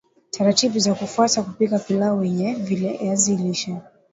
[0.31, 3.77] taratibu za kufuata kupika pilau lenye viazi lishe